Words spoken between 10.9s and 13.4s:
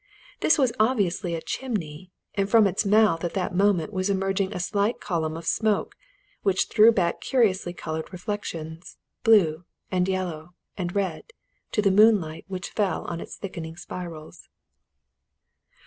red, to the moonlight which fell on its